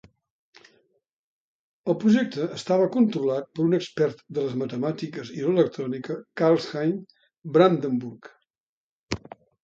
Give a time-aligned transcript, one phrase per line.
[1.93, 7.13] El projecte estava controlat per un expert de les matemàtiques i l'electrònica, Karlheinz
[7.59, 8.31] Brandenburg.